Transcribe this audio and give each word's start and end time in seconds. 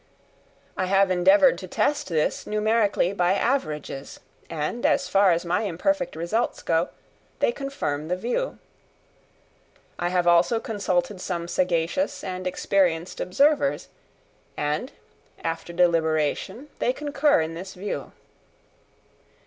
I 0.75 0.85
have 0.87 1.11
endeavoured 1.11 1.59
to 1.59 1.67
test 1.67 2.07
this 2.09 2.47
numerically 2.47 3.13
by 3.13 3.35
averages, 3.35 4.19
and, 4.49 4.83
as 4.83 5.07
far 5.07 5.31
as 5.31 5.45
my 5.45 5.61
imperfect 5.65 6.15
results 6.15 6.63
go, 6.63 6.89
they 7.37 7.51
confirm 7.51 8.07
the 8.07 8.15
view. 8.15 8.57
I 9.99 10.09
have 10.09 10.25
also 10.25 10.59
consulted 10.59 11.21
some 11.21 11.47
sagacious 11.47 12.23
and 12.23 12.47
experienced 12.47 13.19
observers, 13.21 13.89
and, 14.57 14.91
after 15.43 15.71
deliberation, 15.71 16.69
they 16.79 16.93
concur 16.93 17.41
in 17.41 17.53
this 17.53 17.75
view. 17.75 18.11